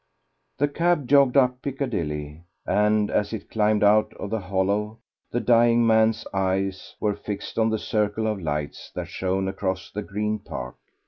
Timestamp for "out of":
3.83-4.31